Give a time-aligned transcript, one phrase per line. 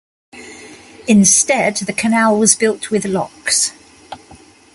[1.07, 3.71] Instead the canal was built with locks.